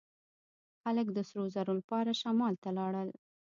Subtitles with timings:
[0.81, 3.09] خلک د سرو زرو لپاره شمال ته لاړل.